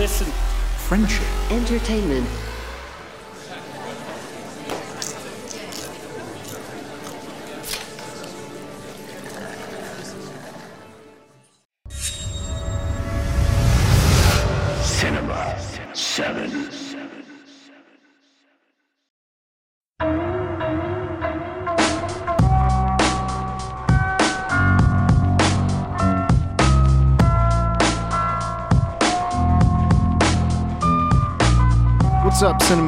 [0.00, 0.26] listen.
[0.88, 2.26] friendship, Entertainment.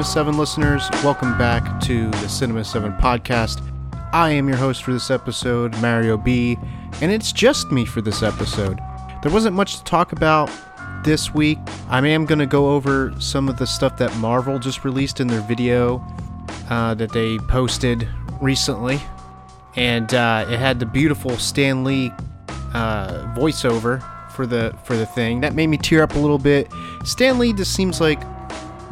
[0.03, 0.91] Cinema 7 listeners?
[1.05, 3.63] Welcome back to the Cinema 7 podcast.
[4.13, 6.59] I am your host for this episode, Mario B,
[7.01, 8.81] and it's just me for this episode.
[9.23, 10.51] There wasn't much to talk about
[11.05, 11.59] this week.
[11.89, 15.29] I am going to go over some of the stuff that Marvel just released in
[15.29, 16.05] their video
[16.69, 18.09] uh, that they posted
[18.41, 19.01] recently.
[19.77, 22.11] And uh, it had the beautiful Stan Lee
[22.75, 26.73] uh, voiceover for the for the thing that made me tear up a little bit.
[27.05, 28.21] Stan Lee just seems like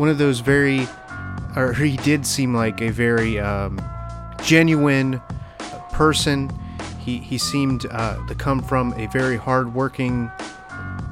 [0.00, 0.88] one of those very,
[1.56, 3.80] or he did seem like a very um,
[4.42, 5.20] genuine
[5.92, 6.50] person.
[6.98, 10.30] He he seemed uh, to come from a very hardworking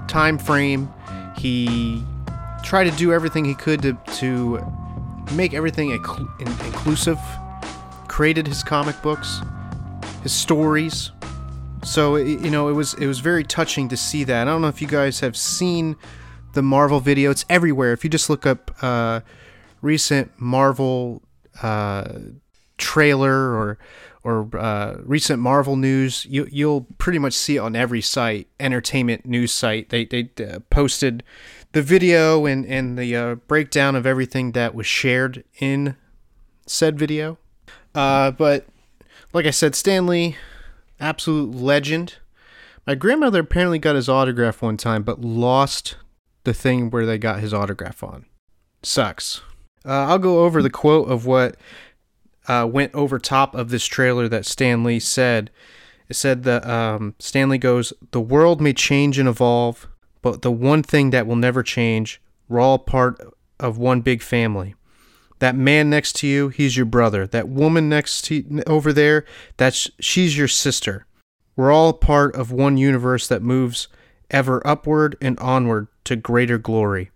[0.07, 0.93] time frame.
[1.37, 2.03] He
[2.63, 4.59] tried to do everything he could to to
[5.33, 7.19] make everything inclu- in- inclusive.
[8.09, 9.41] Created his comic books,
[10.23, 11.13] his stories.
[11.85, 14.49] So you know, it was it was very touching to see that.
[14.49, 15.97] I don't know if you guys have seen
[16.55, 17.31] the Marvel video.
[17.31, 17.93] It's everywhere.
[17.93, 19.21] If you just look up uh,
[19.81, 21.23] recent Marvel
[21.63, 22.09] uh,
[22.77, 23.79] trailer or
[24.25, 29.25] or uh, recent Marvel news, you, you'll pretty much see it on every site, entertainment
[29.25, 29.91] news site.
[29.91, 31.23] They they uh, posted
[31.73, 35.97] the video and and the uh, breakdown of everything that was shared in
[36.67, 37.39] said video.
[37.95, 38.67] Uh, but
[39.33, 40.37] like I said, Stan Lee,
[41.01, 42.17] absolute legend.
[42.87, 45.97] My grandmother apparently got his autograph one time, but lost
[46.45, 48.25] the thing where they got his autograph on.
[48.83, 49.43] Sucks.
[49.85, 51.57] Uh, I'll go over the quote of what
[52.47, 55.51] uh, went over top of this trailer that Stan Lee said.
[56.09, 59.87] It said that um, Stan Lee goes, The world may change and evolve,
[60.23, 63.21] but the one thing that will never change, we're all part
[63.61, 64.75] of one big family.
[65.41, 67.27] That man next to you, he's your brother.
[67.27, 69.25] That woman next to over there,
[69.57, 71.07] that's she's your sister.
[71.55, 73.89] We're all part of one universe that moves
[74.31, 77.11] ever upward and onward to greater glory.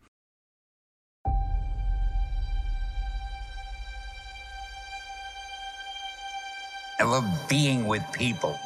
[7.03, 8.57] I love being with people.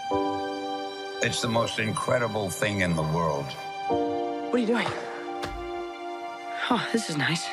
[1.23, 3.47] It's the most incredible thing in the world.
[3.89, 4.87] What are you doing?
[6.69, 7.47] Oh, this is nice.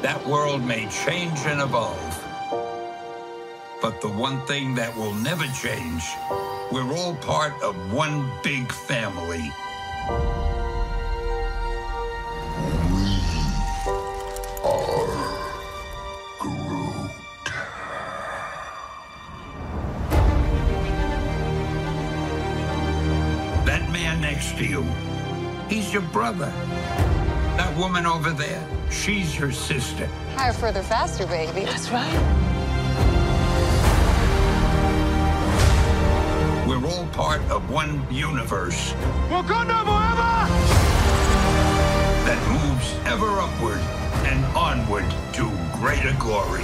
[0.00, 2.24] That world may change and evolve.
[3.82, 6.04] But the one thing that will never change,
[6.70, 9.50] we're all part of one big family.
[26.22, 26.52] Brother.
[27.56, 30.06] That woman over there, she's your sister.
[30.36, 31.64] Higher, further, faster, baby.
[31.64, 32.14] That's right.
[36.68, 38.92] We're all part of one universe
[42.24, 43.80] that moves ever upward
[44.24, 45.50] and onward to
[45.80, 46.62] greater glory.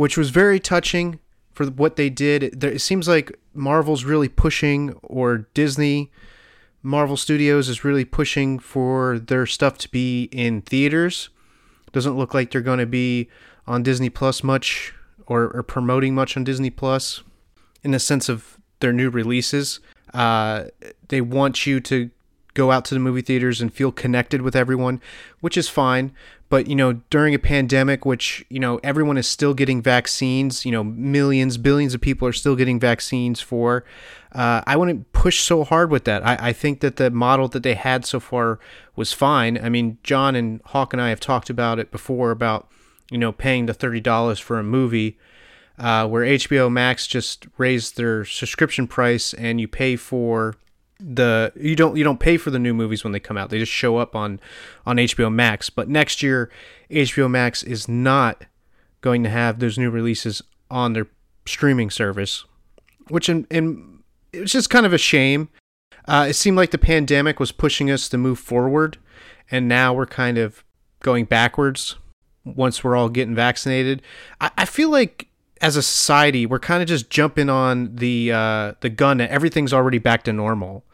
[0.00, 1.20] Which was very touching
[1.52, 2.64] for what they did.
[2.64, 6.10] It, seems like Marvel's really pushing, or Disney,
[6.82, 11.28] Marvel Studios is really pushing for their stuff to be in theaters.
[11.92, 13.28] Doesn't look like they're going to be
[13.66, 14.94] on Disney Plus much,
[15.26, 17.22] or, or promoting much on Disney Plus,
[17.84, 19.80] in the sense of their new releases.
[20.14, 20.64] Uh,
[21.08, 22.10] they want you to
[22.60, 25.00] go out to the movie theaters and feel connected with everyone,
[25.40, 26.12] which is fine.
[26.50, 30.72] But you know, during a pandemic, which you know everyone is still getting vaccines, you
[30.72, 33.84] know, millions, billions of people are still getting vaccines for.
[34.32, 36.26] Uh, I wouldn't push so hard with that.
[36.26, 38.58] I, I think that the model that they had so far
[38.94, 39.58] was fine.
[39.58, 42.68] I mean, John and Hawk and I have talked about it before about
[43.10, 45.16] you know paying the thirty dollars for a movie
[45.78, 50.56] uh, where HBO Max just raised their subscription price and you pay for
[51.00, 53.50] the you don't you don't pay for the new movies when they come out.
[53.50, 54.40] They just show up on
[54.86, 55.70] on HBO Max.
[55.70, 56.50] But next year,
[56.90, 58.44] HBO Max is not
[59.00, 61.06] going to have those new releases on their
[61.46, 62.44] streaming service,
[63.08, 64.02] which in, in
[64.32, 65.48] it was just kind of a shame.
[66.06, 68.98] Uh, it seemed like the pandemic was pushing us to move forward,
[69.50, 70.64] and now we're kind of
[71.02, 71.96] going backwards
[72.44, 74.02] once we're all getting vaccinated.
[74.40, 75.29] I, I feel like
[75.60, 79.72] as a society, we're kind of just jumping on the uh, the gun that everything's
[79.72, 80.84] already back to normal.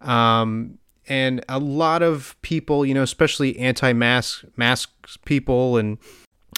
[0.00, 0.78] Um,
[1.08, 4.90] and a lot of people, you know, especially anti-mask mask
[5.24, 5.98] people and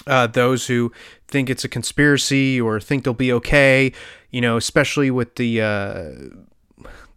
[0.07, 0.91] uh, those who
[1.27, 3.93] think it's a conspiracy or think they'll be okay,
[4.31, 6.11] you know, especially with the uh,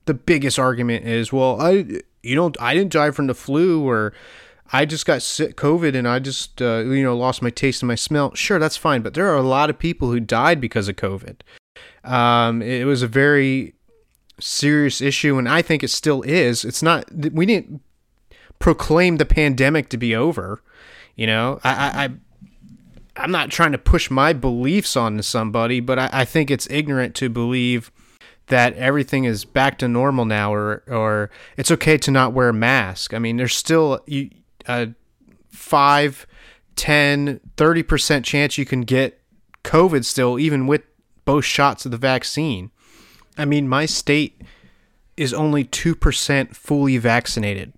[0.04, 4.12] the biggest argument is, well, I you know, I didn't die from the flu or
[4.72, 7.88] I just got sick, COVID, and I just uh, you know lost my taste and
[7.88, 8.34] my smell.
[8.34, 11.40] Sure, that's fine, but there are a lot of people who died because of COVID.
[12.02, 13.74] Um, it was a very
[14.40, 16.64] serious issue, and I think it still is.
[16.64, 17.04] It's not.
[17.12, 17.82] We didn't
[18.58, 20.62] proclaim the pandemic to be over.
[21.16, 26.10] You know, I, I, I'm not trying to push my beliefs onto somebody, but I,
[26.12, 27.92] I think it's ignorant to believe
[28.48, 32.54] that everything is back to normal now, or or it's okay to not wear a
[32.54, 33.14] mask.
[33.14, 34.30] I mean, there's still you
[34.66, 34.94] a
[35.50, 36.26] 5,
[36.76, 39.20] 10, 30% chance you can get
[39.62, 40.82] COVID still, even with
[41.24, 42.70] both shots of the vaccine.
[43.36, 44.42] I mean, my state
[45.16, 47.72] is only 2% fully vaccinated.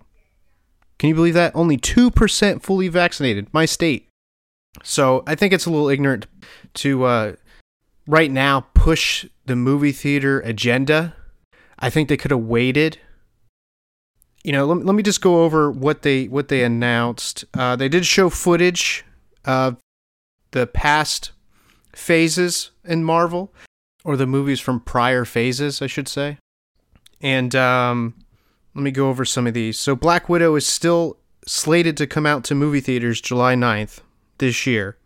[0.99, 1.55] Can you believe that?
[1.55, 4.09] Only 2% fully vaccinated, my state.
[4.83, 6.27] So I think it's a little ignorant
[6.75, 7.33] to uh,
[8.07, 11.15] right now push the movie theater agenda.
[11.79, 12.97] I think they could have waited
[14.47, 17.43] you know, let, let me just go over what they what they announced.
[17.53, 19.03] Uh, they did show footage
[19.43, 19.75] of
[20.51, 21.33] the past
[21.93, 23.53] phases in Marvel,
[24.05, 26.37] or the movies from prior phases, I should say.
[27.19, 28.15] And um,
[28.73, 29.77] let me go over some of these.
[29.77, 33.99] So, Black Widow is still slated to come out to movie theaters July 9th
[34.37, 34.97] this year.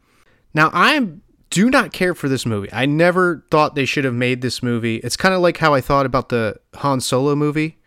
[0.53, 1.13] Now, I
[1.49, 2.71] do not care for this movie.
[2.71, 4.97] I never thought they should have made this movie.
[4.97, 7.79] It's kind of like how I thought about the Han Solo movie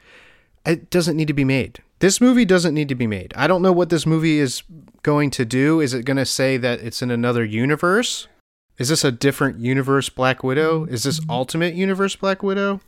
[0.66, 1.80] it doesn't need to be made.
[1.98, 3.32] This movie doesn't need to be made.
[3.36, 4.62] I don't know what this movie is
[5.02, 5.80] going to do.
[5.80, 8.28] Is it going to say that it's in another universe?
[8.76, 10.84] Is this a different universe Black Widow?
[10.84, 12.80] Is this Ultimate Universe Black Widow?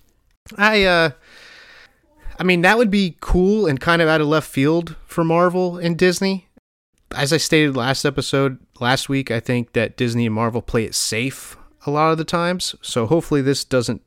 [0.57, 1.11] I uh
[2.39, 5.79] I mean that would be cool and kind of out of left field for Marvel
[5.79, 6.49] and Disney.
[7.15, 10.95] As I stated last episode last week, I think that Disney and Marvel play it
[10.95, 11.57] safe
[11.87, 12.75] a lot of the times.
[12.83, 14.03] So hopefully this doesn't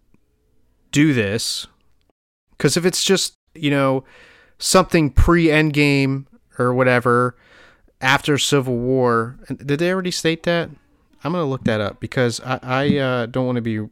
[0.92, 1.68] do this.
[2.58, 4.04] Cuz if it's just you know,
[4.58, 6.26] something pre Endgame
[6.58, 7.36] or whatever
[8.02, 9.40] after Civil War.
[9.48, 10.70] Did they already state that?
[11.24, 13.88] I'm gonna look that up because I, I uh, don't want to be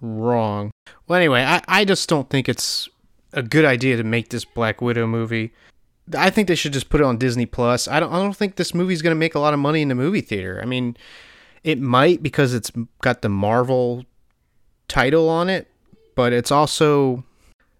[0.00, 0.70] wrong.
[1.06, 2.88] Well, anyway, I, I just don't think it's
[3.32, 5.52] a good idea to make this Black Widow movie.
[6.16, 7.86] I think they should just put it on Disney Plus.
[7.86, 9.94] I don't I don't think this movie's gonna make a lot of money in the
[9.94, 10.60] movie theater.
[10.60, 10.96] I mean,
[11.62, 14.04] it might because it's got the Marvel
[14.88, 15.68] title on it,
[16.16, 17.24] but it's also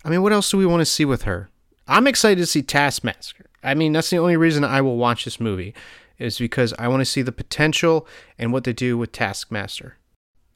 [0.05, 1.51] I mean, what else do we want to see with her?
[1.87, 3.47] I'm excited to see Taskmaster.
[3.63, 5.75] I mean, that's the only reason I will watch this movie
[6.19, 8.07] is because I want to see the potential
[8.39, 9.99] and what they do with Taskmaster.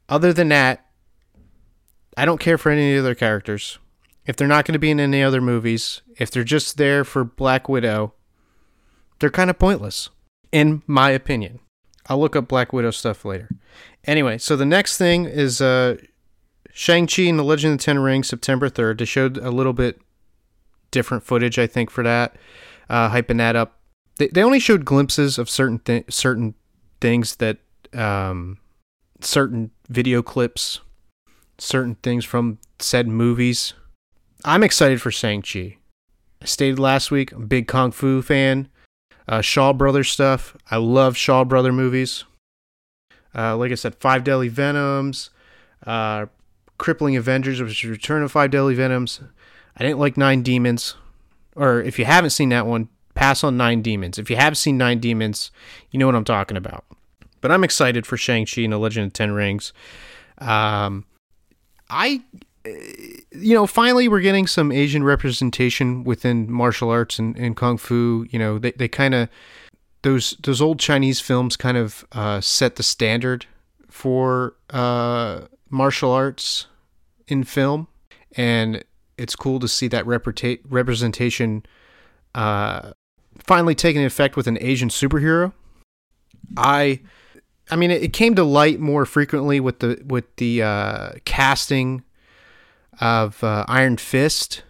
[0.09, 0.85] Other than that,
[2.15, 3.77] I don't care for any of the other characters.
[4.25, 7.23] If they're not going to be in any other movies, if they're just there for
[7.23, 8.13] Black Widow,
[9.19, 10.09] they're kind of pointless,
[10.51, 11.59] in my opinion.
[12.07, 13.49] I'll look up Black Widow stuff later.
[14.05, 15.97] Anyway, so the next thing is uh,
[16.77, 18.99] Shang-Chi and the Legend of the Ten Rings, September 3rd.
[18.99, 19.99] They showed a little bit
[20.91, 22.35] different footage, I think, for that,
[22.87, 23.79] uh, hyping that up.
[24.17, 26.53] They, they only showed glimpses of certain certain
[27.01, 27.57] things that,
[27.93, 28.59] um,
[29.21, 30.81] certain video clips,
[31.57, 33.73] certain things from said movies.
[34.45, 35.77] I'm excited for Shang-Chi.
[36.43, 38.67] I stated last week, I'm a big Kung Fu fan.
[39.27, 40.55] Uh, Shaw Brothers stuff.
[40.69, 42.23] I love Shaw Brother movies.
[43.33, 45.31] Uh, like I said, Five Deadly Venoms,
[45.87, 46.27] uh,
[46.77, 49.21] Crippling Avengers, which is Return of Five Deadly Venoms.
[49.75, 50.95] I didn't like Nine Demons.
[51.55, 54.19] Or if you haven't seen that one, pass on Nine Demons.
[54.19, 55.49] If you have seen Nine Demons,
[55.89, 56.85] you know what I'm talking about.
[57.41, 59.73] But I'm excited for Shang-Chi and the Legend of Ten Rings.
[60.37, 61.05] Um,
[61.89, 62.21] I,
[62.63, 68.27] you know, finally we're getting some Asian representation within martial arts and, and Kung Fu.
[68.29, 69.29] You know, they, they kind of,
[70.03, 73.45] those, those old Chinese films kind of uh, set the standard
[73.89, 76.67] for uh, martial arts
[77.27, 77.87] in film,
[78.35, 78.83] and
[79.17, 81.65] it's cool to see that reputa- representation
[82.35, 82.91] uh,
[83.39, 85.53] finally taking effect with an Asian superhero.
[86.55, 87.01] I,
[87.69, 92.03] I mean, it, came to light more frequently with the with the uh, casting
[93.01, 94.63] of uh, Iron Fist.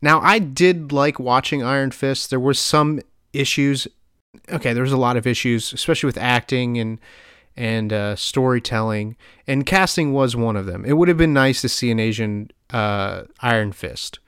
[0.00, 2.30] Now, I did like watching Iron Fist.
[2.30, 3.00] There were some
[3.32, 3.88] issues.
[4.50, 6.98] Okay, there was a lot of issues, especially with acting and
[7.58, 9.16] and uh, storytelling,
[9.48, 10.84] and casting was one of them.
[10.84, 14.20] It would have been nice to see an Asian uh, Iron Fist,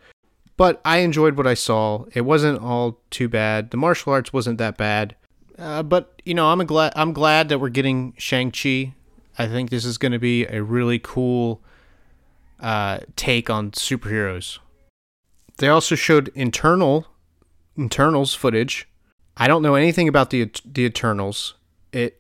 [0.57, 2.07] but I enjoyed what I saw.
[2.13, 3.71] It wasn't all too bad.
[3.71, 5.15] The martial arts wasn't that bad,
[5.57, 8.95] uh, but you know, I'm glad I'm glad that we're getting Shang Chi.
[9.39, 11.63] I think this is going to be a really cool
[12.59, 14.59] uh, take on superheroes.
[15.59, 17.07] They also showed internal
[17.77, 18.89] internals footage.
[19.37, 21.55] I don't know anything about the the Eternals.
[21.93, 22.20] It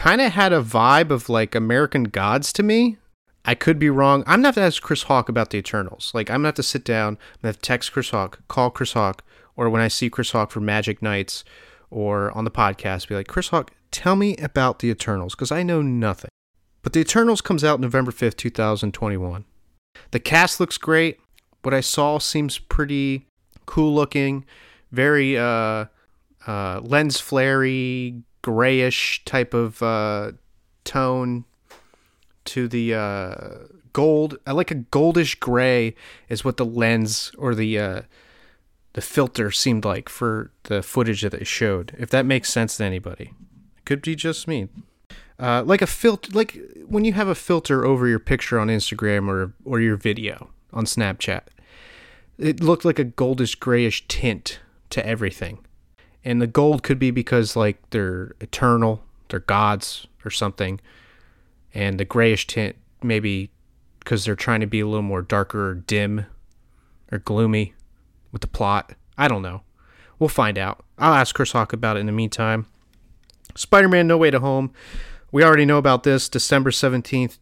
[0.00, 2.96] kind of had a vibe of like American Gods to me.
[3.44, 4.22] I could be wrong.
[4.26, 6.10] I'm gonna have to ask Chris Hawk about the Eternals.
[6.14, 8.70] Like I'm gonna have to sit down, I'm gonna have to text Chris Hawk, call
[8.70, 9.22] Chris Hawk,
[9.56, 11.44] or when I see Chris Hawk for Magic Nights
[11.90, 15.62] or on the podcast, be like, Chris Hawk, tell me about the Eternals, because I
[15.62, 16.30] know nothing.
[16.80, 19.44] But the Eternals comes out November 5th, 2021.
[20.12, 21.18] The cast looks great.
[21.62, 23.26] What I saw seems pretty
[23.66, 24.46] cool looking,
[24.92, 25.86] very uh,
[26.46, 30.32] uh, lens flary, grayish type of uh,
[30.84, 31.44] tone
[32.46, 34.38] to the uh, gold.
[34.46, 35.94] I like a goldish gray
[36.28, 38.02] is what the lens or the uh,
[38.92, 41.94] the filter seemed like for the footage that they showed.
[41.98, 43.32] If that makes sense to anybody,
[43.76, 44.68] it could be just me.
[45.38, 49.28] Uh, like a filter, like when you have a filter over your picture on Instagram
[49.28, 51.42] or or your video on Snapchat,
[52.38, 55.64] it looked like a goldish grayish tint to everything
[56.24, 60.80] and the gold could be because like they're eternal, they're gods or something,
[61.74, 63.50] and the grayish tint maybe
[63.98, 66.26] because they're trying to be a little more darker or dim
[67.10, 67.74] or gloomy
[68.32, 68.94] with the plot.
[69.16, 69.62] I don't know.
[70.18, 70.84] We'll find out.
[70.98, 72.66] I'll ask Chris Hawk about it in the meantime.
[73.54, 74.72] Spider-Man: No Way to Home.
[75.32, 76.28] We already know about this.
[76.28, 77.38] December seventeenth,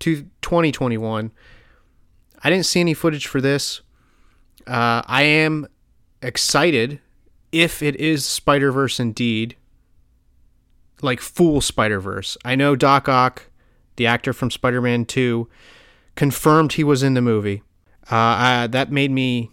[0.00, 1.32] to 2021.
[2.42, 3.80] I didn't see any footage for this.
[4.66, 5.66] Uh, I am
[6.22, 7.00] excited
[7.54, 9.54] if it is Spider Verse indeed,
[11.00, 12.36] like full Spider Verse.
[12.44, 13.48] I know Doc Ock,
[13.94, 15.48] the actor from Spider Man 2,
[16.16, 17.62] confirmed he was in the movie.
[18.10, 19.52] Uh, I, that made me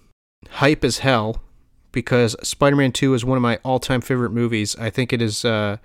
[0.50, 1.44] hype as hell
[1.92, 4.76] because Spider Man 2 is one of my all time favorite movies.
[4.78, 5.78] I think it is uh,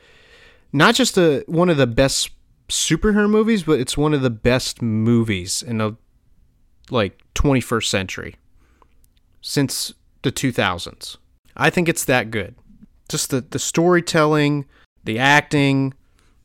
[0.73, 2.31] not just a, one of the best
[2.71, 5.97] superhero movies, but it's one of the best movies in the
[6.91, 8.37] like 21st century
[9.43, 9.93] since
[10.23, 11.19] the 2000s.
[11.57, 12.55] I think it's that good.
[13.09, 14.67] Just the, the storytelling,
[15.05, 15.95] the acting,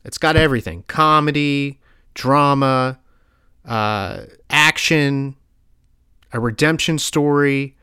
[0.04, 1.80] it's got everything comedy,
[2.14, 2.98] drama,
[3.64, 5.36] uh, action,
[6.32, 7.76] a redemption story.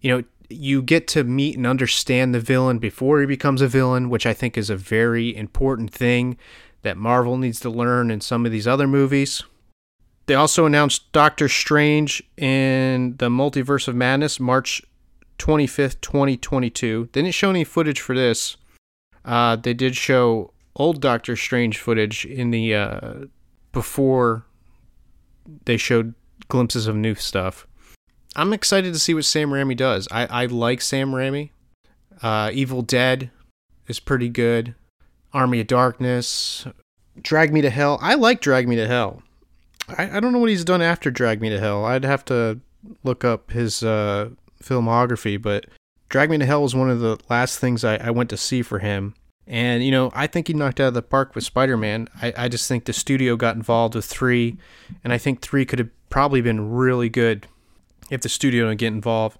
[0.00, 4.10] You know, you get to meet and understand the villain before he becomes a villain,
[4.10, 6.36] which I think is a very important thing
[6.82, 9.42] that Marvel needs to learn in some of these other movies.
[10.26, 14.82] They also announced Doctor Strange in the Multiverse of Madness March
[15.38, 17.10] 25th, 2022.
[17.12, 18.56] They didn't show any footage for this.
[19.24, 23.14] Uh, they did show old Doctor Strange footage in the uh,
[23.72, 24.44] before
[25.64, 26.14] they showed
[26.48, 27.66] glimpses of new stuff.
[28.36, 30.06] I'm excited to see what Sam Raimi does.
[30.10, 31.50] I, I like Sam Raimi.
[32.22, 33.30] Uh, Evil Dead
[33.88, 34.74] is pretty good.
[35.32, 36.66] Army of Darkness,
[37.20, 37.98] Drag Me to Hell.
[38.00, 39.22] I like Drag Me to Hell.
[39.88, 41.84] I, I don't know what he's done after Drag Me to Hell.
[41.84, 42.60] I'd have to
[43.04, 44.30] look up his uh,
[44.62, 45.66] filmography, but
[46.08, 48.62] Drag Me to Hell was one of the last things I, I went to see
[48.62, 49.14] for him.
[49.46, 52.08] And, you know, I think he knocked out of the park with Spider Man.
[52.20, 54.56] I, I just think the studio got involved with three,
[55.04, 57.46] and I think three could have probably been really good
[58.10, 59.38] if the studio didn't get involved.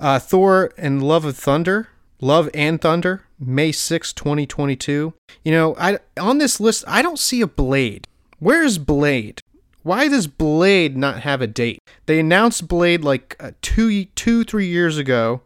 [0.00, 1.88] Uh, Thor and Love of Thunder,
[2.20, 5.14] Love and Thunder, May 6, 2022.
[5.44, 8.08] You know, I on this list, I don't see a Blade.
[8.38, 9.40] Where's Blade?
[9.82, 11.78] Why does Blade not have a date?
[12.06, 15.42] They announced Blade like uh, two, two, three years ago,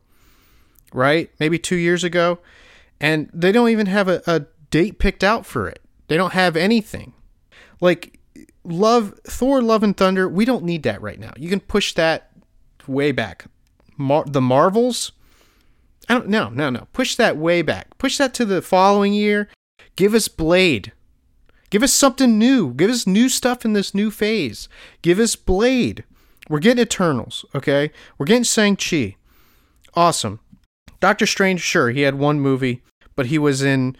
[0.92, 1.30] right?
[1.40, 2.38] Maybe two years ago,
[3.00, 5.80] and they don't even have a, a date picked out for it.
[6.08, 7.14] They don't have anything.
[7.80, 8.18] Like
[8.64, 10.28] Love, Thor, Love and Thunder.
[10.28, 11.32] We don't need that right now.
[11.36, 12.30] You can push that
[12.86, 13.46] way back.
[13.96, 15.12] Mar- the Marvels.
[16.08, 16.28] I don't.
[16.28, 16.86] No, no, no.
[16.92, 17.96] Push that way back.
[17.98, 19.48] Push that to the following year.
[19.96, 20.92] Give us Blade.
[21.70, 22.73] Give us something new.
[22.75, 24.68] Give us new stuff in this new phase.
[25.02, 26.04] Give us Blade.
[26.49, 27.90] We're getting Eternals, okay?
[28.18, 29.16] We're getting Shang-Chi.
[29.94, 30.40] Awesome.
[31.00, 32.82] Doctor Strange, sure, he had one movie,
[33.14, 33.96] but he was in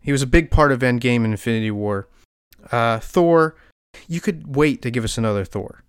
[0.00, 2.08] he was a big part of Endgame and Infinity War.
[2.70, 3.56] Uh, Thor,
[4.06, 5.82] you could wait to give us another Thor.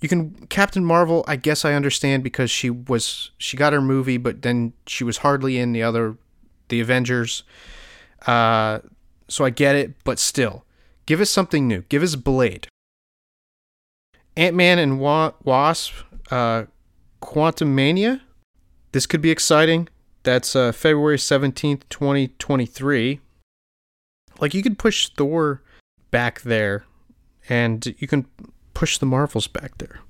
[0.00, 4.18] You can Captain Marvel, I guess I understand because she was she got her movie,
[4.18, 6.16] but then she was hardly in the other
[6.68, 7.44] the Avengers.
[8.26, 8.80] Uh,
[9.28, 10.64] so I get it, but still,
[11.06, 11.82] give us something new.
[11.88, 12.68] Give us Blade.
[14.36, 15.94] Ant Man and Wa- Wasp,
[16.30, 16.64] uh,
[17.22, 18.20] Quantumania.
[18.92, 19.88] This could be exciting.
[20.22, 23.20] That's uh, February 17th, 2023.
[24.38, 25.62] Like, you could push Thor
[26.10, 26.84] back there,
[27.48, 28.26] and you can
[28.74, 30.00] push the Marvels back there.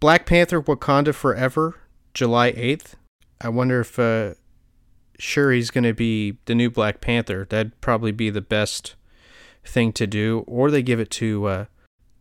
[0.00, 1.76] Black Panther Wakanda Forever,
[2.14, 2.94] July 8th.
[3.40, 4.34] I wonder if uh,
[5.18, 7.46] Shuri's going to be the new Black Panther.
[7.48, 8.94] That'd probably be the best
[9.64, 10.44] thing to do.
[10.46, 11.64] Or they give it to uh,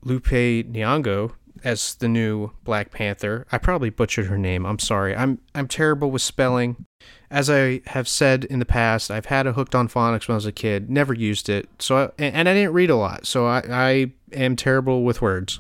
[0.04, 3.46] Lupe Nyong'o as the new Black Panther.
[3.52, 4.66] I probably butchered her name.
[4.66, 5.16] I'm sorry.
[5.16, 6.86] I'm I'm terrible with spelling.
[7.30, 10.38] As I have said in the past, I've had a hooked on phonics when I
[10.38, 10.90] was a kid.
[10.90, 11.70] Never used it.
[11.80, 13.26] So I, and I didn't read a lot.
[13.26, 15.60] So I, I am terrible with words.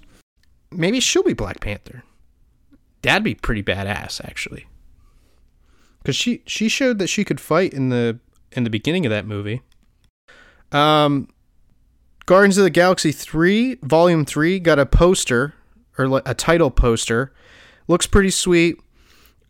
[0.71, 2.03] Maybe she'll be Black Panther.
[3.01, 4.67] That'd be pretty badass, actually.
[5.99, 8.19] Because she she showed that she could fight in the
[8.51, 9.61] in the beginning of that movie.
[10.71, 11.29] Um,
[12.25, 15.53] Guardians of the Galaxy 3, Volume 3, got a poster,
[15.97, 17.33] or a title poster.
[17.87, 18.77] Looks pretty sweet.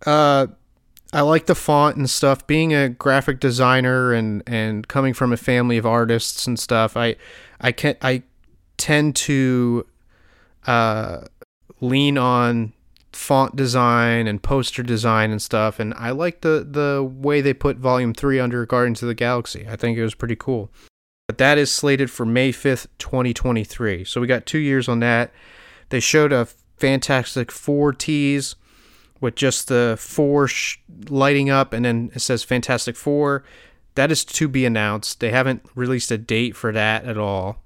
[0.06, 0.48] Uh,
[1.12, 2.46] I like the font and stuff.
[2.46, 7.16] Being a graphic designer and, and coming from a family of artists and stuff, I
[7.60, 8.24] I can I
[8.78, 9.88] tend to
[10.68, 11.22] uh,
[11.82, 12.74] lean on
[13.18, 17.78] font design and poster design and stuff, and I like the the way they put
[17.78, 19.68] Volume Three under Guardians of the Galaxy.
[19.68, 20.70] I think it was pretty cool.
[21.28, 24.06] But that is slated for May 5th, 2023.
[24.06, 25.34] So we got two years on that.
[25.90, 26.48] They showed a
[26.78, 28.56] Fantastic Four tease
[29.20, 30.78] with just the four sh-
[31.10, 33.44] lighting up, and then it says Fantastic Four.
[33.96, 35.20] That is to be announced.
[35.20, 37.64] They haven't released a date for that at all.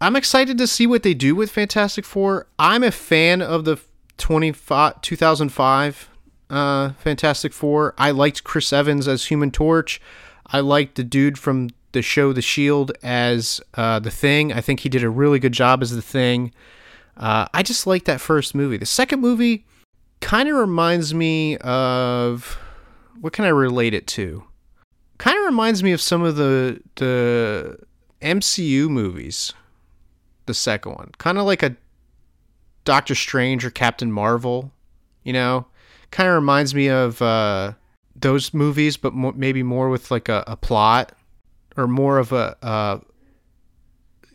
[0.00, 2.46] I'm excited to see what they do with Fantastic Four.
[2.58, 6.10] I'm a fan of the 25, 2005
[6.48, 7.94] uh, Fantastic Four.
[7.98, 10.00] I liked Chris Evans as Human Torch.
[10.46, 14.52] I liked the dude from the show The Shield as uh, the Thing.
[14.52, 16.52] I think he did a really good job as the Thing.
[17.16, 18.76] Uh, I just like that first movie.
[18.76, 19.64] The second movie
[20.20, 22.58] kind of reminds me of
[23.20, 24.44] what can I relate it to?
[25.18, 27.78] Kind of reminds me of some of the the
[28.20, 29.54] MCU movies.
[30.44, 31.74] The second one, kind of like a
[32.86, 34.72] Doctor Strange or Captain Marvel.
[35.24, 35.66] You know,
[36.10, 37.72] kind of reminds me of uh,
[38.14, 41.12] those movies, but mo- maybe more with like a, a plot
[41.76, 43.00] or more of a uh,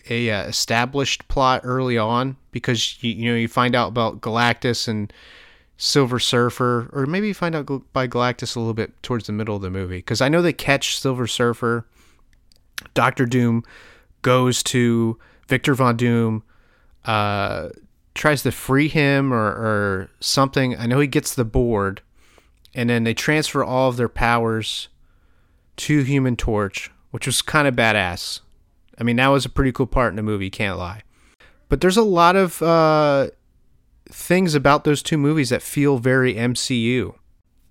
[0.09, 4.87] a uh, established plot early on because you you know you find out about Galactus
[4.87, 5.11] and
[5.77, 9.55] Silver Surfer, or maybe you find out by Galactus a little bit towards the middle
[9.55, 11.87] of the movie because I know they catch Silver Surfer.
[12.93, 13.63] Doctor Doom
[14.21, 16.43] goes to Victor Von Doom,
[17.05, 17.69] uh,
[18.13, 20.77] tries to free him or, or something.
[20.77, 22.01] I know he gets the board,
[22.73, 24.89] and then they transfer all of their powers
[25.77, 28.41] to Human Torch, which was kind of badass.
[28.97, 31.03] I mean, that was a pretty cool part in the movie, can't lie.
[31.69, 33.29] But there's a lot of uh,
[34.09, 37.15] things about those two movies that feel very MCU,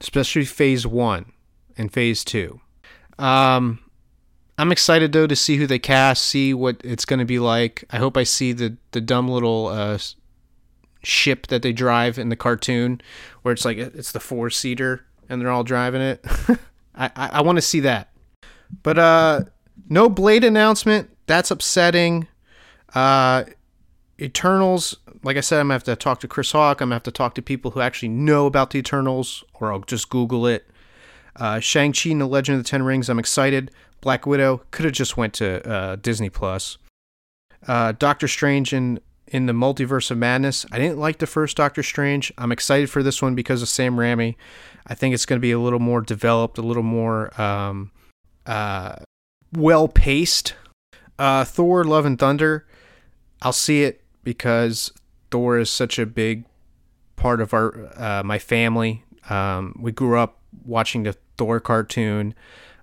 [0.00, 1.32] especially Phase 1
[1.76, 2.60] and Phase 2.
[3.18, 3.80] Um,
[4.60, 7.84] I'm excited though to see who they cast, see what it's going to be like.
[7.90, 9.98] I hope I see the the dumb little uh,
[11.02, 13.00] ship that they drive in the cartoon,
[13.42, 16.24] where it's like it's the four seater and they're all driving it.
[16.94, 18.10] I I, I want to see that.
[18.82, 19.40] But uh,
[19.88, 21.10] no Blade announcement.
[21.26, 22.26] That's upsetting.
[22.94, 23.44] Uh,
[24.20, 24.96] Eternals.
[25.22, 26.80] Like I said, I'm gonna have to talk to Chris Hawk.
[26.80, 29.80] I'm gonna have to talk to people who actually know about the Eternals, or I'll
[29.80, 30.66] just Google it.
[31.36, 33.08] Uh, Shang Chi and the Legend of the Ten Rings.
[33.08, 33.70] I'm excited.
[34.00, 36.78] Black Widow could have just went to uh, Disney Plus.
[37.66, 40.66] Uh, Doctor Strange in in the Multiverse of Madness.
[40.72, 42.32] I didn't like the first Doctor Strange.
[42.36, 44.36] I'm excited for this one because of Sam Raimi.
[44.86, 47.92] I think it's going to be a little more developed, a little more um,
[48.46, 48.96] uh,
[49.52, 50.54] well paced.
[51.18, 52.66] Uh, Thor: Love and Thunder.
[53.42, 54.92] I'll see it because
[55.30, 56.44] Thor is such a big
[57.16, 59.04] part of our uh, my family.
[59.28, 62.34] Um, we grew up watching the Thor cartoon.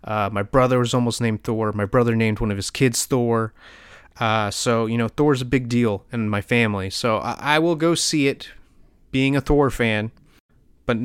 [0.03, 1.73] Uh, my brother was almost named Thor.
[1.73, 3.53] My brother named one of his kids Thor.
[4.19, 6.89] Uh, so you know, Thor's a big deal in my family.
[6.89, 8.49] So I, I will go see it,
[9.12, 10.12] being a Thor fan.
[10.86, 10.97] But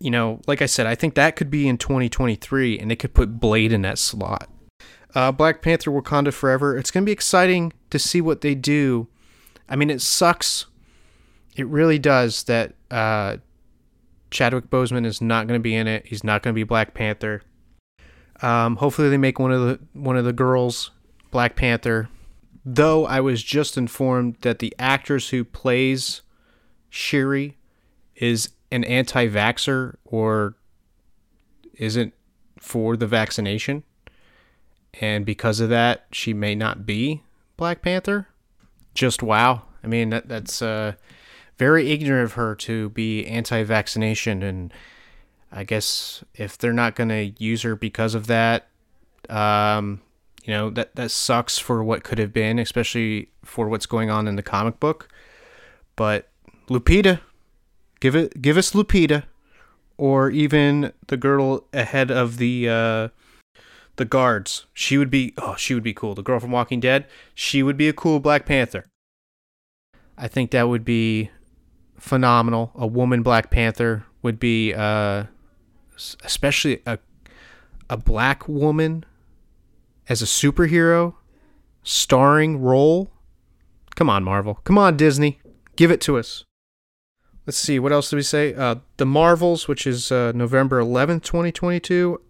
[0.00, 3.14] you know, like I said, I think that could be in 2023, and they could
[3.14, 4.48] put Blade in that slot.
[5.14, 6.76] Uh, Black Panther Wakanda Forever.
[6.76, 9.08] It's going to be exciting to see what they do.
[9.68, 10.66] I mean, it sucks.
[11.56, 13.38] It really does that uh,
[14.30, 16.06] Chadwick Boseman is not going to be in it.
[16.06, 17.42] He's not going to be Black Panther.
[18.40, 20.90] Um, hopefully, they make one of the one of the girls
[21.30, 22.08] Black Panther.
[22.64, 26.22] Though I was just informed that the actress who plays
[26.90, 27.56] Shuri
[28.16, 30.56] is an anti vaxxer or
[31.74, 32.12] isn't
[32.58, 33.82] for the vaccination.
[35.00, 37.22] And because of that, she may not be
[37.56, 38.28] Black Panther.
[38.92, 39.62] Just wow.
[39.82, 40.94] I mean, that, that's uh,
[41.60, 44.72] very ignorant of her to be anti-vaccination, and
[45.52, 48.68] I guess if they're not going to use her because of that,
[49.28, 50.00] um,
[50.44, 54.26] you know that that sucks for what could have been, especially for what's going on
[54.26, 55.08] in the comic book.
[55.96, 56.28] But
[56.68, 57.20] Lupita,
[58.00, 59.24] give it, give us Lupita,
[59.96, 63.08] or even the girl ahead of the uh,
[63.96, 64.66] the guards.
[64.72, 66.14] She would be, oh, she would be cool.
[66.14, 68.86] The girl from Walking Dead, she would be a cool Black Panther.
[70.16, 71.30] I think that would be
[71.98, 72.72] phenomenal.
[72.74, 75.24] A woman Black Panther would be, uh,
[76.24, 76.98] especially a
[77.90, 79.04] a black woman
[80.10, 81.14] as a superhero
[81.84, 83.10] starring role.
[83.94, 84.54] Come on, Marvel.
[84.64, 85.40] Come on, Disney.
[85.76, 86.44] Give it to us.
[87.46, 88.52] Let's see, what else did we say?
[88.52, 92.20] Uh, the Marvels, which is uh, November 11th, 2022.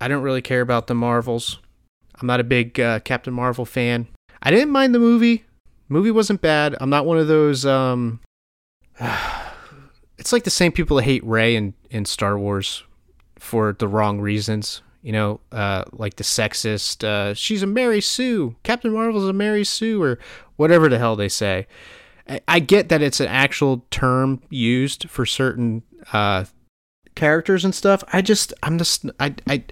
[0.00, 1.58] I don't really care about the Marvels.
[2.20, 4.06] I'm not a big uh, Captain Marvel fan.
[4.42, 5.44] I didn't mind the movie.
[5.88, 6.76] Movie wasn't bad.
[6.80, 7.66] I'm not one of those.
[7.66, 8.20] Um,
[10.18, 12.84] it's like the same people that hate Rey in, in Star Wars
[13.38, 14.82] for the wrong reasons.
[15.02, 18.56] You know, uh, like the sexist, uh, she's a Mary Sue.
[18.64, 20.18] Captain Marvel's a Mary Sue, or
[20.56, 21.66] whatever the hell they say.
[22.28, 25.82] I, I get that it's an actual term used for certain
[26.12, 26.44] uh,
[27.14, 28.02] characters and stuff.
[28.12, 29.64] I just, I'm just, I, I,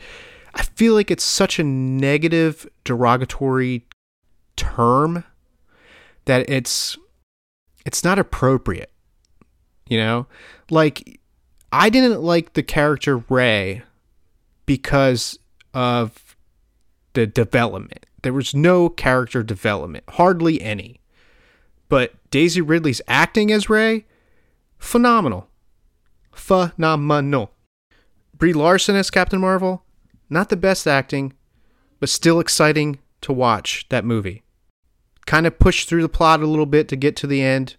[0.54, 3.86] I feel like it's such a negative, derogatory
[4.56, 5.24] term
[6.24, 6.96] that it's,
[7.84, 8.92] it's not appropriate.
[9.88, 10.26] You know,
[10.70, 11.20] like
[11.70, 13.82] I didn't like the character Rey
[14.66, 15.38] because
[15.72, 16.36] of
[17.14, 18.04] the development.
[18.22, 21.00] There was no character development, hardly any.
[21.88, 24.06] But Daisy Ridley's acting as Rey,
[24.78, 25.48] phenomenal.
[26.32, 27.52] Phenomenal.
[28.36, 29.84] Brie Larson as Captain Marvel,
[30.28, 31.32] not the best acting,
[32.00, 34.42] but still exciting to watch that movie.
[35.24, 37.76] Kind of pushed through the plot a little bit to get to the end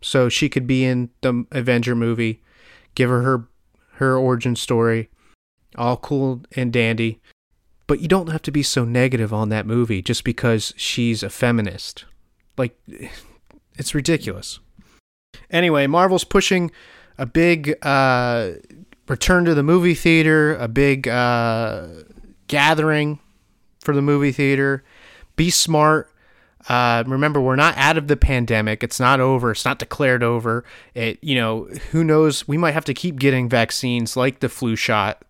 [0.00, 2.42] so she could be in the Avenger movie.
[2.94, 3.48] Give her her,
[3.94, 5.10] her origin story
[5.76, 7.20] all cool and dandy.
[7.86, 11.30] But you don't have to be so negative on that movie just because she's a
[11.30, 12.04] feminist.
[12.56, 12.78] Like,
[13.76, 14.60] it's ridiculous.
[15.50, 16.70] Anyway, Marvel's pushing
[17.16, 18.52] a big uh,
[19.08, 21.88] return to the movie theater, a big uh,
[22.46, 23.18] gathering
[23.80, 24.84] for the movie theater.
[25.36, 26.10] Be smart.
[26.68, 28.82] Uh, remember, we're not out of the pandemic.
[28.82, 29.52] It's not over.
[29.52, 30.64] It's not declared over.
[30.94, 32.46] It, you know, who knows?
[32.46, 35.22] We might have to keep getting vaccines like the flu shot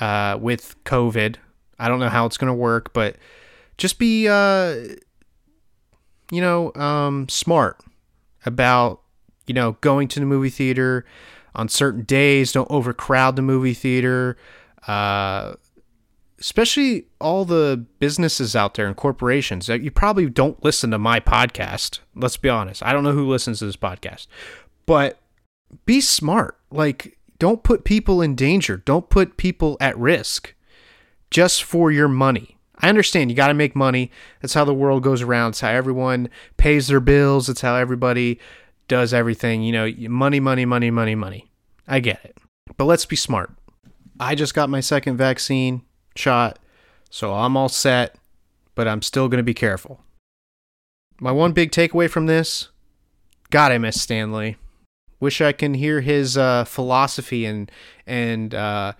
[0.00, 1.36] uh, with COVID.
[1.78, 3.16] I don't know how it's going to work, but
[3.78, 4.76] just be, uh,
[6.30, 7.80] you know, um, smart
[8.44, 9.02] about,
[9.46, 11.04] you know, going to the movie theater
[11.54, 12.52] on certain days.
[12.52, 14.36] Don't overcrowd the movie theater.
[14.86, 15.54] Uh,
[16.38, 21.18] especially all the businesses out there and corporations that you probably don't listen to my
[21.20, 22.00] podcast.
[22.14, 22.82] Let's be honest.
[22.82, 24.26] I don't know who listens to this podcast,
[24.84, 25.18] but
[25.86, 26.58] be smart.
[26.70, 28.78] Like, don't put people in danger.
[28.78, 30.54] Don't put people at risk
[31.30, 32.56] just for your money.
[32.78, 34.10] I understand you got to make money.
[34.40, 35.50] That's how the world goes around.
[35.50, 37.48] It's how everyone pays their bills.
[37.48, 38.38] It's how everybody
[38.88, 39.62] does everything.
[39.62, 41.50] You know, money, money, money, money, money.
[41.88, 42.36] I get it.
[42.76, 43.50] But let's be smart.
[44.20, 45.82] I just got my second vaccine
[46.14, 46.58] shot,
[47.10, 48.16] so I'm all set,
[48.74, 50.00] but I'm still going to be careful.
[51.20, 52.68] My one big takeaway from this
[53.50, 54.56] God, I miss Stan Lee.
[55.18, 57.70] Wish I can hear his uh, philosophy and
[58.06, 58.92] and uh,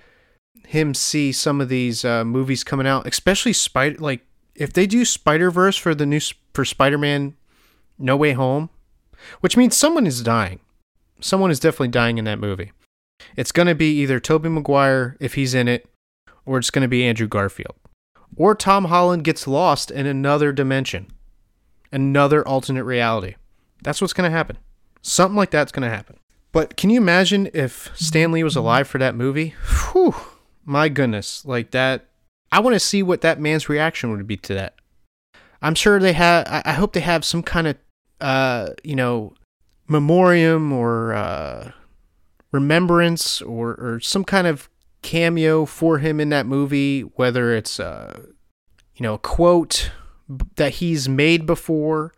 [0.67, 3.97] him see some of these uh, movies coming out, especially Spider.
[3.99, 4.23] Like
[4.55, 6.21] if they do Spider Verse for the new
[6.55, 7.37] for Spider Man,
[7.99, 8.71] No Way Home,
[9.41, 10.61] which means someone is dying.
[11.21, 12.73] Someone is definitely dying in that movie.
[13.37, 15.87] It's gonna be either Tobey Maguire if he's in it,
[16.45, 17.75] or it's gonna be Andrew Garfield,
[18.37, 21.09] or Tom Holland gets lost in another dimension,
[21.93, 23.37] another alternate reality.
[23.83, 24.59] That's what's gonna happen.
[25.07, 26.17] Something like that's going to happen.
[26.51, 29.55] But can you imagine if Stan Lee was alive for that movie?
[29.93, 30.17] Whew,
[30.65, 31.45] my goodness.
[31.45, 32.07] Like that.
[32.51, 34.75] I want to see what that man's reaction would be to that.
[35.63, 37.77] I'm sure they have, I hope they have some kind of,
[38.21, 39.35] uh, you know,
[39.87, 41.71] memoriam or uh,
[42.51, 44.69] remembrance or, or some kind of
[45.03, 48.23] cameo for him in that movie, whether it's, uh,
[48.97, 49.93] you know, a quote
[50.57, 52.13] that he's made before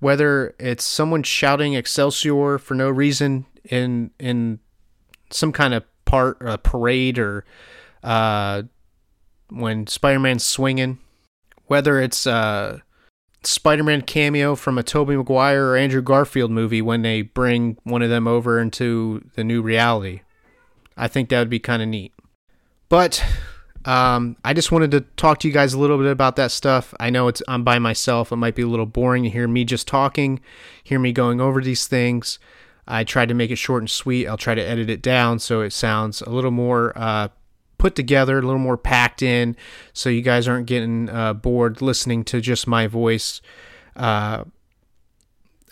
[0.00, 4.60] whether it's someone shouting Excelsior for no reason in in
[5.30, 7.44] some kind of part a parade or
[8.02, 8.62] uh,
[9.50, 10.98] when Spider-Man's swinging,
[11.66, 12.78] whether it's a uh,
[13.44, 18.10] Spider-Man cameo from a Tobey Maguire or Andrew Garfield movie when they bring one of
[18.10, 20.22] them over into the new reality.
[20.96, 22.12] I think that would be kind of neat.
[22.88, 23.24] But
[23.88, 26.92] um, I just wanted to talk to you guys a little bit about that stuff.
[27.00, 28.30] I know it's I'm by myself.
[28.30, 30.40] It might be a little boring to hear me just talking,
[30.84, 32.38] hear me going over these things.
[32.86, 34.26] I tried to make it short and sweet.
[34.26, 37.28] I'll try to edit it down so it sounds a little more uh,
[37.78, 39.56] put together, a little more packed in,
[39.94, 43.40] so you guys aren't getting uh, bored listening to just my voice.
[43.96, 44.44] Uh,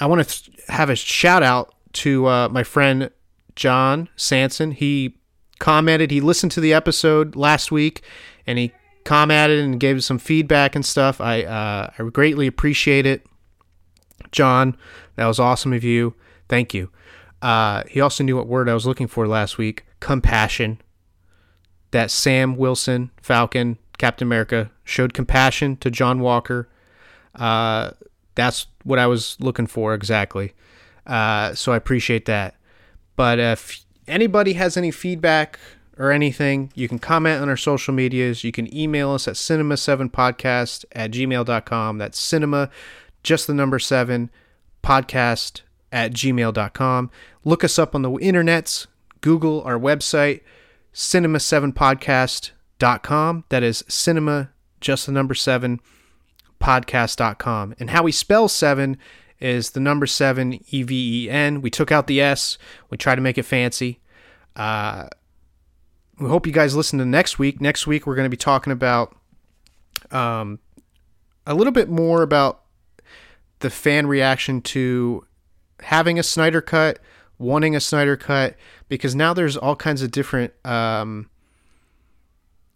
[0.00, 3.10] I want to th- have a shout out to uh, my friend
[3.56, 4.70] John Sanson.
[4.70, 5.18] He
[5.58, 8.02] commented, he listened to the episode last week,
[8.46, 8.72] and he
[9.04, 11.20] commented and gave some feedback and stuff.
[11.20, 13.26] I uh, I greatly appreciate it,
[14.32, 14.76] John.
[15.16, 16.14] That was awesome of you.
[16.48, 16.90] Thank you.
[17.42, 19.86] Uh, he also knew what word I was looking for last week.
[20.00, 20.80] Compassion.
[21.92, 26.68] That Sam Wilson, Falcon, Captain America, showed compassion to John Walker.
[27.34, 27.92] Uh,
[28.34, 30.52] that's what I was looking for exactly.
[31.06, 32.56] Uh, so I appreciate that.
[33.14, 35.60] But if anybody has any feedback
[35.98, 38.44] or anything, you can comment on our social medias.
[38.44, 41.96] You can email us at cinema7podcast at gmail.com.
[41.98, 42.70] That's cinema,
[43.22, 44.30] just the number seven,
[44.82, 47.10] podcast at gmail.com.
[47.44, 48.86] Look us up on the internets,
[49.20, 50.40] Google our website,
[50.92, 53.44] cinema7podcast.com.
[53.48, 55.80] That is cinema, just the number seven,
[56.60, 57.74] podcast.com.
[57.78, 58.98] And how we spell seven
[59.40, 61.60] is the number seven, E V E N.
[61.60, 62.58] We took out the S,
[62.90, 64.00] we try to make it fancy.
[64.54, 65.08] Uh,
[66.18, 67.60] we hope you guys listen to next week.
[67.60, 69.14] Next week, we're going to be talking about
[70.10, 70.58] um,
[71.46, 72.62] a little bit more about
[73.58, 75.26] the fan reaction to
[75.80, 76.98] having a Snyder cut,
[77.38, 78.56] wanting a Snyder cut,
[78.88, 81.28] because now there's all kinds of different um,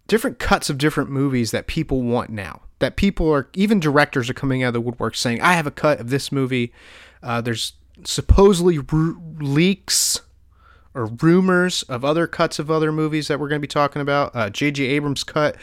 [0.07, 2.61] different cuts of different movies that people want now.
[2.80, 5.70] That people are even directors are coming out of the woodwork saying, "I have a
[5.70, 6.72] cut of this movie."
[7.22, 10.20] Uh, there's supposedly ru- leaks
[10.94, 14.34] or rumors of other cuts of other movies that we're going to be talking about.
[14.34, 14.84] Uh, J.J.
[14.84, 15.56] Abrams' cut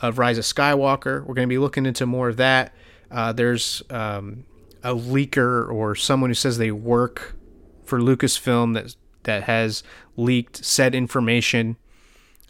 [0.00, 1.20] of Rise of Skywalker.
[1.24, 2.72] We're going to be looking into more of that.
[3.10, 4.44] Uh, there's um,
[4.82, 7.36] a leaker or someone who says they work
[7.84, 9.82] for Lucasfilm that that has
[10.16, 11.76] leaked said information.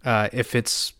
[0.04, 0.92] Uh, if it's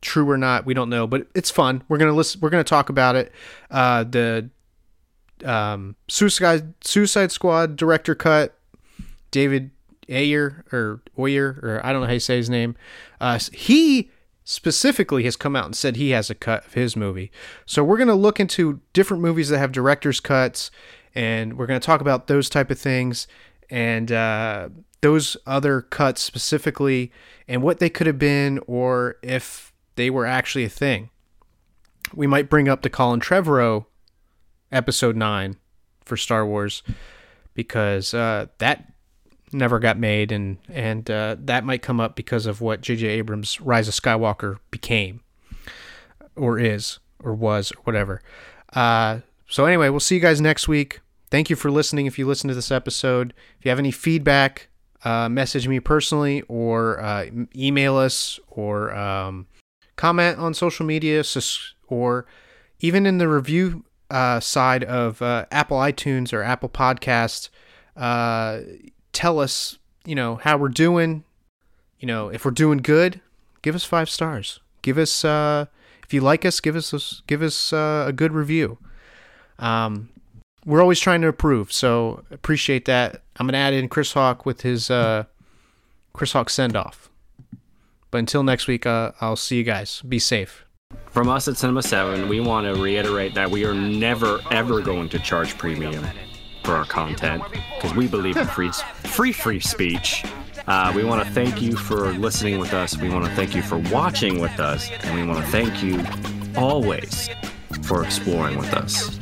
[0.00, 1.82] true or not, we don't know, but it's fun.
[1.88, 2.40] We're gonna listen.
[2.40, 3.32] We're gonna talk about it.
[3.70, 4.50] Uh, the
[5.44, 8.56] um, Suicide Suicide Squad director cut.
[9.30, 9.70] David
[10.08, 12.76] Ayer or Oyer or I don't know how you say his name.
[13.20, 14.10] Uh, he
[14.44, 17.30] specifically has come out and said he has a cut of his movie.
[17.66, 20.70] So we're to look into different movies that have director's cuts,
[21.14, 23.28] and we're to talk about those type of things
[23.68, 24.70] and uh,
[25.02, 27.12] those other cuts specifically,
[27.46, 29.69] and what they could have been, or if
[30.00, 31.10] they were actually a thing.
[32.14, 33.84] We might bring up the Colin Trevorrow
[34.72, 35.56] episode nine
[36.06, 36.82] for Star Wars
[37.52, 38.94] because uh, that
[39.52, 43.06] never got made, and and uh, that might come up because of what J.J.
[43.08, 45.20] Abrams' Rise of Skywalker became,
[46.34, 48.22] or is, or was, or whatever.
[48.72, 51.00] Uh, so anyway, we'll see you guys next week.
[51.30, 52.06] Thank you for listening.
[52.06, 54.68] If you listen to this episode, if you have any feedback,
[55.04, 59.46] uh, message me personally, or uh, email us, or um,
[60.00, 61.22] comment on social media,
[61.88, 62.24] or
[62.80, 67.50] even in the review uh, side of uh, Apple iTunes or Apple Podcasts,
[67.98, 68.60] uh,
[69.12, 71.24] tell us, you know, how we're doing.
[71.98, 73.20] You know, if we're doing good,
[73.60, 74.60] give us five stars.
[74.80, 75.66] Give us, uh,
[76.02, 78.78] if you like us, give us give us uh, a good review.
[79.58, 80.08] Um,
[80.64, 83.22] we're always trying to improve, so appreciate that.
[83.36, 85.24] I'm gonna add in Chris Hawk with his uh,
[86.14, 87.09] Chris Hawk send off.
[88.10, 90.02] But until next week, uh, I'll see you guys.
[90.02, 90.64] Be safe.
[91.10, 95.08] From us at Cinema 7, we want to reiterate that we are never, ever going
[95.10, 96.04] to charge premium
[96.64, 97.42] for our content
[97.74, 100.24] because we believe in free, free, free speech.
[100.66, 102.96] Uh, we want to thank you for listening with us.
[102.96, 104.90] We want to thank you for watching with us.
[105.02, 106.04] And we want to thank you
[106.56, 107.28] always
[107.82, 109.19] for exploring with us.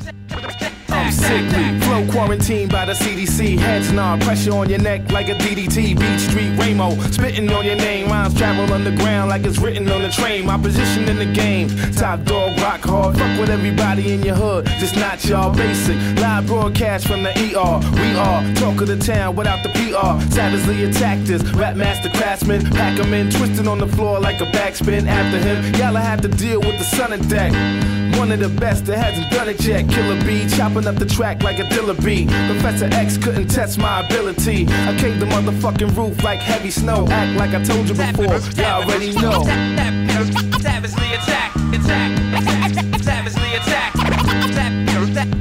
[1.09, 3.57] I'm sickly, flow quarantined by the CDC.
[3.57, 5.99] Heads nod, pressure on your neck like a DDT.
[5.99, 8.09] Beat Street Ramo, spitting on your name.
[8.09, 10.45] Rhymes travel underground like it's written on the train.
[10.45, 13.17] My position in the game, top dog, rock hard.
[13.17, 15.95] Fuck with everybody in your hood, just not y'all basic.
[16.21, 17.79] Live broadcast from the ER.
[17.99, 20.21] We are talk of the town without the PR.
[20.31, 22.69] Savagely attacked us, rap master craftsman.
[22.69, 25.07] Pack 'em in, twisting on the floor like a backspin.
[25.07, 27.51] After him, y'all have to deal with the sun and deck.
[28.17, 29.89] One of the best that hasn't done it yet.
[29.89, 32.25] Killer B, chopping up the track like a Dilla B.
[32.25, 34.67] Professor X couldn't test my ability.
[34.69, 37.07] I caved the motherfucking roof like heavy snow.
[37.09, 38.25] Act like I told you before,
[38.61, 39.43] y'all already know.
[40.59, 42.11] Savagely attack, attack,
[43.01, 43.93] savagely attack,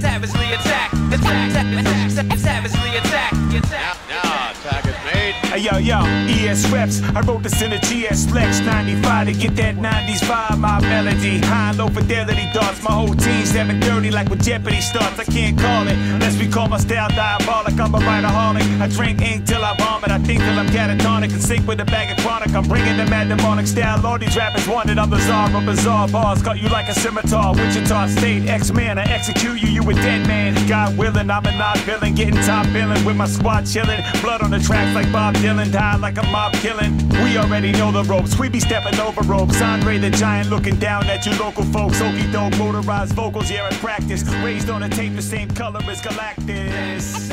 [0.01, 3.68] savagely attack, attack, savagely attack, attack.
[5.73, 7.03] Yo, yo, ES reps.
[7.15, 11.39] I wrote this in a GS Flex 95 to get that 90s vibe, my melody.
[11.39, 12.83] High low fidelity darts.
[12.83, 15.19] My whole team 730 like when Jeopardy starts.
[15.19, 17.79] I can't call it unless we call my style diabolic.
[17.79, 18.81] I'm a writerholic.
[18.81, 20.11] I drink ink till I vomit.
[20.11, 22.55] I think till I'm catatonic and sink with a bag of chronic.
[22.55, 24.05] I'm bringing the mad demonic style.
[24.07, 24.99] All these rappers wanted.
[24.99, 26.43] I'm the czar of bizarre bars.
[26.43, 27.55] Cut you like a scimitar.
[27.55, 28.99] Wichita State, X-Man.
[28.99, 30.55] I execute you, you a dead man.
[30.69, 32.15] God willing, I'm a not villain.
[32.15, 34.01] Getting top billing with my squad chilling.
[34.23, 35.58] Blood on the tracks like Bob Dylan.
[35.65, 36.97] Die like a mob killing.
[37.25, 38.39] We already know the ropes.
[38.39, 39.61] We be stepping over ropes.
[39.61, 42.01] Andre the Giant looking down at you local folks.
[42.01, 44.23] Okie doke, motorized vocals, yeah, I practice.
[44.45, 47.29] Raised on a tape the same color as Galactus.